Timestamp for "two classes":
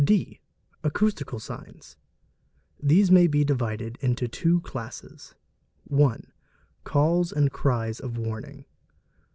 4.27-5.35